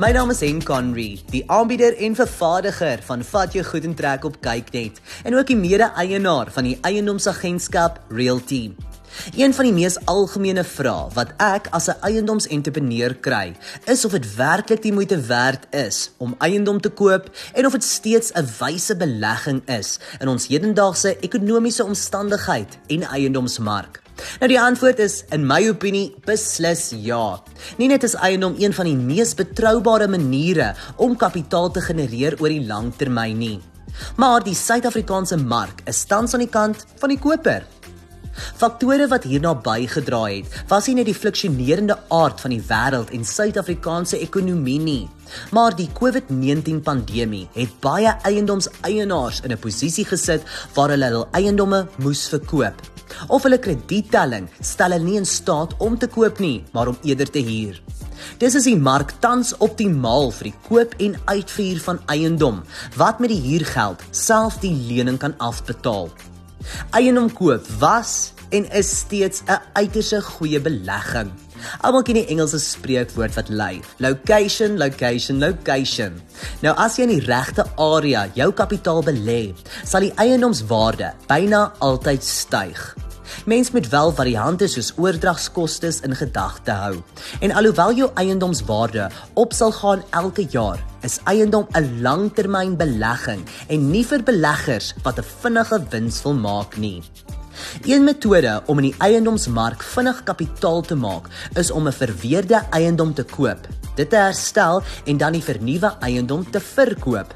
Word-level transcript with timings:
My 0.00 0.14
naam 0.16 0.30
is 0.32 0.38
Hen 0.40 0.62
Conry, 0.64 1.18
die 1.28 1.42
aanbieder 1.52 1.92
en 2.00 2.14
vervaardiger 2.16 3.02
van 3.04 3.20
Vat 3.20 3.52
jou 3.52 3.60
goed 3.68 3.84
en 3.84 3.92
trek 3.98 4.22
op 4.24 4.38
Kyknet 4.40 4.96
en 5.28 5.36
ook 5.36 5.50
die 5.50 5.58
mede-eienaar 5.60 6.48
van 6.54 6.64
die 6.64 6.78
eiendomsagentskap 6.88 7.98
Realty. 8.08 8.62
Een 9.36 9.52
van 9.52 9.68
die 9.68 9.74
mees 9.76 9.98
algemene 10.08 10.64
vrae 10.64 11.12
wat 11.12 11.36
ek 11.36 11.68
as 11.76 11.90
'n 11.92 12.00
eiendomsentrepreneur 12.00 13.14
kry, 13.20 13.52
is 13.84 14.04
of 14.04 14.16
dit 14.16 14.34
werklik 14.36 14.82
die 14.82 14.92
moeite 14.92 15.20
werd 15.20 15.68
is 15.74 16.10
om 16.16 16.34
eiendom 16.38 16.80
te 16.80 16.88
koop 16.88 17.28
en 17.52 17.66
of 17.66 17.72
dit 17.72 17.84
steeds 17.84 18.32
'n 18.32 18.48
wyse 18.58 18.96
belegging 18.96 19.68
is 19.68 19.98
in 20.20 20.28
ons 20.28 20.46
hedendaagse 20.46 21.16
ekonomiese 21.20 21.84
omstandigheid 21.84 22.78
en 22.86 23.02
eiendomsmark. 23.02 24.00
Nou 24.40 24.48
die 24.48 24.60
antwoord 24.60 25.00
is 25.04 25.24
in 25.34 25.46
my 25.48 25.60
opinie 25.68 26.10
beslis 26.26 26.90
ja. 26.96 27.40
Nie 27.78 27.88
net 27.92 28.04
is 28.04 28.14
eiendom 28.14 28.56
een 28.60 28.74
van 28.76 28.88
die 28.88 28.96
mees 28.96 29.34
betroubare 29.38 30.08
maniere 30.08 30.74
om 30.96 31.16
kapitaal 31.16 31.70
te 31.70 31.82
genereer 31.84 32.38
oor 32.40 32.52
die 32.52 32.66
lang 32.66 32.92
termyn 32.96 33.38
nie, 33.38 33.58
maar 34.16 34.44
die 34.44 34.56
Suid-Afrikaanse 34.56 35.36
mark 35.36 35.82
is 35.90 36.04
tans 36.08 36.34
aan 36.34 36.44
die 36.44 36.52
kant 36.52 36.86
van 37.00 37.12
die 37.12 37.20
koper. 37.20 37.66
Faktore 38.56 39.08
wat 39.10 39.26
hierna 39.28 39.52
bygedra 39.54 40.20
het, 40.30 40.60
was 40.70 40.86
nie 40.88 41.00
net 41.00 41.08
die 41.10 41.16
fluktuerende 41.16 41.96
aard 42.14 42.40
van 42.40 42.54
die 42.54 42.62
wêreld 42.70 43.10
en 43.16 43.26
Suid-Afrikaanse 43.26 44.20
ekonomie 44.22 44.78
nie, 44.80 45.08
maar 45.54 45.76
die 45.76 45.88
COVID-19 45.98 46.80
pandemie 46.86 47.46
het 47.56 47.74
baie 47.84 48.14
eiendomseienaars 48.28 49.42
in 49.44 49.52
'n 49.52 49.58
posisie 49.58 50.04
gesit 50.04 50.46
waar 50.74 50.90
hulle 50.90 51.10
hul 51.10 51.28
eiendomme 51.32 51.86
moes 51.98 52.28
verkoop. 52.28 52.89
Of 53.28 53.46
hulle 53.46 53.58
krediettelling 53.58 54.48
stel 54.60 54.96
hulle 54.96 55.04
nie 55.04 55.18
in 55.20 55.28
staat 55.28 55.76
om 55.78 55.98
te 55.98 56.08
koop 56.10 56.38
nie, 56.38 56.64
maar 56.72 56.92
om 56.92 56.98
eerder 57.02 57.30
te 57.30 57.42
huur. 57.44 57.80
Dis 58.40 58.56
is 58.58 58.66
die 58.68 58.76
mark 58.76 59.14
tans 59.24 59.52
optimaal 59.64 60.30
vir 60.36 60.50
die 60.50 60.56
koop 60.68 60.96
en 61.00 61.16
uitvuur 61.30 61.80
van 61.84 62.00
eiendom 62.12 62.62
wat 63.00 63.20
met 63.20 63.32
die 63.32 63.40
huurgeld 63.44 64.02
self 64.16 64.60
die 64.64 64.74
lening 64.88 65.18
kan 65.20 65.36
afbetaal. 65.38 66.10
Eiendom 66.96 67.30
koop 67.32 67.66
was 67.80 68.32
en 68.50 68.66
is 68.76 68.90
steeds 69.04 69.42
'n 69.46 69.60
uiters 69.72 70.12
goeie 70.36 70.60
belegging. 70.60 71.30
Almal 71.80 72.02
ken 72.02 72.14
die 72.14 72.26
Engelse 72.26 72.58
spreekwoord 72.58 73.34
wat 73.34 73.48
lui: 73.48 73.80
location, 73.98 74.78
location, 74.78 75.38
location. 75.38 76.20
Nou 76.62 76.74
as 76.76 76.96
jy 76.96 77.02
in 77.02 77.14
die 77.18 77.26
regte 77.26 77.66
area 77.76 78.26
jou 78.34 78.52
kapitaal 78.52 79.02
belê, 79.02 79.54
sal 79.84 80.00
die 80.00 80.14
eiendomswaarde 80.16 81.12
byna 81.28 81.72
altyd 81.78 82.24
styg. 82.24 83.09
Mens 83.46 83.70
moet 83.70 83.88
wel 83.88 84.12
variante 84.12 84.66
soos 84.68 84.92
oordragskoste 84.96 85.92
in 86.02 86.14
gedagte 86.16 86.70
hou. 86.70 86.96
En 87.40 87.52
alhoewel 87.52 87.94
jou 87.94 88.10
eiendomswaarde 88.14 89.08
op 89.34 89.52
sal 89.56 89.72
gaan 89.72 90.02
elke 90.10 90.44
jaar, 90.50 90.84
is 91.00 91.20
eiendom 91.24 91.66
'n 91.72 92.02
langtermynbelegging 92.02 93.40
en 93.68 93.90
nie 93.90 94.04
vir 94.06 94.22
beleggers 94.22 94.94
wat 95.02 95.18
'n 95.18 95.24
vinnige 95.40 95.86
wins 95.90 96.22
wil 96.22 96.34
maak 96.34 96.76
nie. 96.76 97.02
Een 97.84 98.04
metode 98.04 98.62
om 98.66 98.78
in 98.78 98.84
die 98.84 98.98
eiendomsmark 98.98 99.82
vinnig 99.82 100.22
kapitaal 100.22 100.80
te 100.82 100.94
maak, 100.94 101.28
is 101.54 101.70
om 101.70 101.86
'n 101.86 101.92
verweerde 101.92 102.62
eiendom 102.70 103.14
te 103.14 103.24
koop, 103.24 103.68
dit 103.94 104.10
te 104.10 104.16
herstel 104.16 104.82
en 105.04 105.16
dan 105.16 105.32
die 105.32 105.44
vernuwe 105.44 105.96
eiendom 106.00 106.50
te 106.50 106.60
verkoop. 106.60 107.34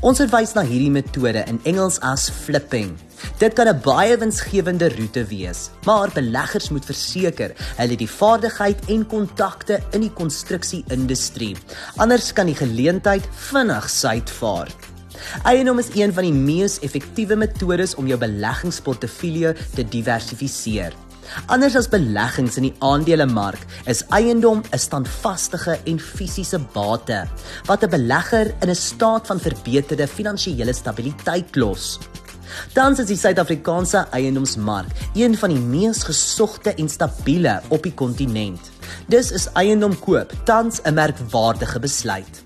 Ons 0.00 0.18
verwys 0.18 0.52
na 0.52 0.62
hierdie 0.62 0.90
metode 0.90 1.44
in 1.46 1.60
Engels 1.62 2.00
as 2.00 2.30
flipping. 2.30 2.96
Dit 3.38 3.54
kan 3.54 3.68
'n 3.68 3.80
baie 3.80 4.16
winsgewende 4.16 4.88
roete 4.96 5.24
wees, 5.24 5.70
maar 5.84 6.10
beleggers 6.14 6.70
moet 6.70 6.84
verseker 6.84 7.52
hulle 7.76 7.96
die 7.96 8.10
vaardigheid 8.10 8.78
en 8.88 9.06
kontakte 9.06 9.80
in 9.92 10.00
die 10.00 10.12
konstruksie-industrie. 10.12 11.56
Anders 11.96 12.32
kan 12.32 12.46
die 12.46 12.54
geleentheid 12.54 13.28
vinnig 13.30 13.90
suidvaar. 13.90 14.68
Eiendom 15.44 15.78
is 15.78 15.92
een 15.94 16.12
van 16.12 16.24
die 16.24 16.32
mees 16.32 16.78
effektiewe 16.80 17.36
metodes 17.36 17.94
om 17.94 18.06
jou 18.06 18.18
beleggingsportefeulje 18.18 19.54
te 19.74 19.84
diversifiseer. 19.84 20.92
Anders 21.46 21.76
as 21.78 21.88
beleggings 21.90 22.56
in 22.58 22.68
die 22.68 22.76
aandelemark, 22.84 23.62
is 23.86 24.02
eiendom 24.10 24.62
'n 24.72 24.78
standvaste 24.78 25.78
en 25.84 25.98
fisiese 25.98 26.58
bate 26.74 27.28
wat 27.66 27.84
'n 27.84 27.90
belegger 27.90 28.54
in 28.62 28.70
'n 28.70 28.74
staat 28.74 29.26
van 29.26 29.40
verbeterde 29.40 30.06
finansiële 30.06 30.72
stabiliteit 30.72 31.56
los. 31.56 31.98
Tans 32.72 32.98
is 32.98 33.06
die 33.06 33.16
Suid-Afrikaanse 33.16 34.06
eiendomsmark 34.10 34.86
een 35.14 35.36
van 35.36 35.54
die 35.54 35.60
mees 35.60 36.02
gesogte 36.02 36.74
en 36.74 36.88
stabiele 36.88 37.60
op 37.68 37.82
die 37.82 37.94
kontinent. 37.94 38.70
Dis 39.06 39.30
is 39.30 39.48
eiendom 39.54 39.98
koop 39.98 40.32
tans 40.44 40.80
'n 40.84 40.94
merkwaardige 40.94 41.80
besluit. 41.80 42.44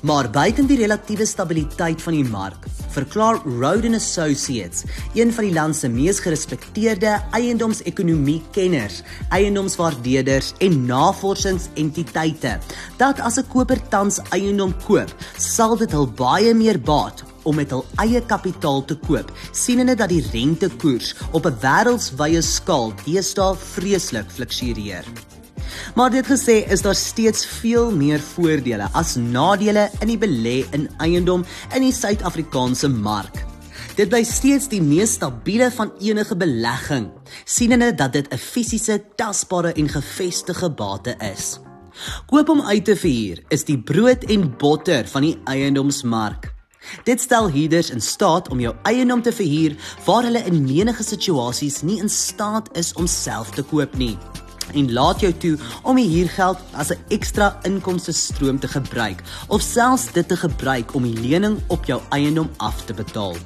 Maar 0.00 0.30
buiten 0.30 0.66
die 0.66 0.76
relatiewe 0.78 1.26
stabiliteit 1.26 2.02
van 2.02 2.12
die 2.12 2.24
mark, 2.24 2.66
verklaar 2.94 3.40
Roden 3.44 3.94
Associates, 3.94 4.84
een 5.14 5.32
van 5.32 5.44
die 5.44 5.52
land 5.52 5.76
se 5.76 5.88
mees 5.88 6.20
gerespekteerde 6.22 7.16
eiendomsekonomie-kenners, 7.30 9.02
eiendomswaardeerders 9.28 10.52
en 10.58 10.84
navorsingsentiteite, 10.86 12.58
dat 12.96 13.20
as 13.20 13.38
'n 13.38 13.48
koper 13.48 13.88
tans 13.88 14.20
eiendom 14.30 14.74
koop, 14.86 15.14
sal 15.36 15.76
dit 15.76 15.92
hul 15.92 16.06
baie 16.06 16.54
meer 16.54 16.80
baat 16.80 17.27
om 17.48 17.56
met 17.56 17.72
hul 17.72 17.86
eie 18.04 18.20
kapitaal 18.28 18.82
te 18.84 18.96
koop, 19.06 19.32
sienende 19.56 19.96
dat 19.96 20.12
die 20.12 20.22
rentekoers 20.32 21.14
op 21.32 21.46
'n 21.48 21.56
wêreldwye 21.64 22.42
skaal 22.42 22.92
deesdae 23.04 23.56
vreeslik 23.74 24.28
fluktueer. 24.30 25.04
Maar 25.94 26.10
dit 26.10 26.26
gesê 26.26 26.64
is 26.70 26.82
daar 26.82 26.94
steeds 26.94 27.46
veel 27.46 27.90
meer 27.90 28.20
voordele 28.20 28.88
as 28.92 29.16
nadele 29.16 29.88
in 30.00 30.08
die 30.08 30.18
belê 30.18 30.64
in 30.72 30.88
eiendom 30.98 31.44
in 31.74 31.82
die 31.82 31.92
Suid-Afrikaanse 31.92 32.88
mark. 32.88 33.44
Dit 33.96 34.08
bly 34.08 34.22
steeds 34.24 34.68
die 34.68 34.82
mees 34.82 35.16
stabiele 35.18 35.70
van 35.74 35.90
enige 36.00 36.36
belegging, 36.36 37.08
sienende 37.44 37.94
dat 37.94 38.12
dit 38.12 38.28
'n 38.32 38.38
fisiese, 38.38 39.02
tasbare 39.16 39.72
en 39.72 39.88
gefestigde 39.88 40.70
bate 40.70 41.16
is. 41.34 41.58
Koop 42.26 42.48
om 42.48 42.62
uit 42.62 42.84
te 42.84 42.96
verhuur 42.96 43.42
is 43.48 43.64
die 43.64 43.78
brood 43.78 44.24
en 44.24 44.56
botter 44.56 45.06
van 45.06 45.22
die 45.22 45.38
eiendomsmark. 45.44 46.57
Dit 47.04 47.20
stel 47.20 47.50
huurders 47.50 47.90
in 47.90 48.00
staat 48.00 48.48
om 48.48 48.60
jou 48.60 48.74
eiendom 48.82 49.22
te 49.22 49.32
verhuur 49.32 49.76
waar 50.04 50.22
hulle 50.22 50.44
in 50.44 50.64
menige 50.64 51.02
situasies 51.02 51.82
nie 51.82 51.98
in 51.98 52.08
staat 52.08 52.68
is 52.76 52.92
om 52.92 53.06
self 53.06 53.50
te 53.50 53.62
koop 53.62 53.96
nie 53.96 54.16
en 54.74 54.92
laat 54.92 55.20
jou 55.20 55.32
toe 55.32 55.54
om 55.82 55.96
die 55.96 56.08
huurgeld 56.08 56.58
as 56.72 56.90
'n 56.92 57.00
ekstra 57.08 57.58
inkomste 57.62 58.12
stroom 58.12 58.58
te 58.58 58.68
gebruik 58.68 59.22
of 59.48 59.62
selfs 59.62 60.12
dit 60.12 60.28
te 60.28 60.36
gebruik 60.36 60.94
om 60.94 61.02
die 61.02 61.20
lening 61.20 61.60
op 61.66 61.84
jou 61.84 62.00
eiendom 62.08 62.50
af 62.56 62.84
te 62.84 62.94
betaal. 62.94 63.36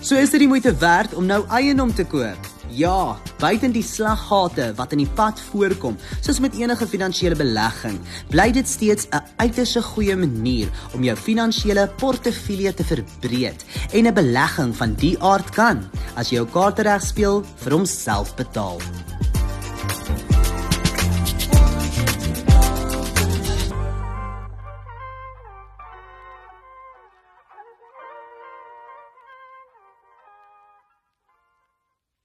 So 0.00 0.14
is 0.14 0.30
dit 0.30 0.40
die 0.40 0.48
moeite 0.48 0.74
werd 0.76 1.14
om 1.14 1.26
nou 1.26 1.44
eiendom 1.48 1.94
te 1.94 2.04
koop. 2.04 2.59
Ja, 2.70 3.18
buiten 3.42 3.72
die 3.74 3.82
slaggate 3.82 4.68
wat 4.78 4.92
in 4.94 5.02
die 5.02 5.10
pad 5.18 5.40
voorkom, 5.50 5.96
soos 6.22 6.38
met 6.42 6.54
enige 6.54 6.86
finansiële 6.86 7.34
belegging, 7.34 7.98
bly 8.30 8.50
dit 8.54 8.68
steeds 8.68 9.08
'n 9.10 9.22
uiters 9.42 9.76
goeie 9.94 10.16
manier 10.16 10.68
om 10.94 11.02
jou 11.02 11.16
finansiële 11.16 11.88
portefeulje 11.98 12.74
te 12.74 12.84
verbreek 12.84 13.64
en 13.92 14.06
'n 14.06 14.14
belegging 14.14 14.76
van 14.76 14.94
die 14.94 15.16
aard 15.18 15.50
kan, 15.50 15.90
as 16.14 16.30
jy 16.30 16.36
jou 16.36 16.46
kaarte 16.46 16.82
reg 16.82 17.02
speel, 17.02 17.44
vir 17.56 17.72
homself 17.72 18.34
betaal. 18.36 18.78